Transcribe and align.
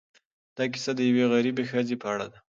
دا 0.57 0.63
کيسه 0.71 0.91
د 0.95 0.99
یوې 1.09 1.25
غریبې 1.33 1.63
ښځې 1.71 1.95
په 2.01 2.07
اړه 2.13 2.25
ده. 2.31 2.39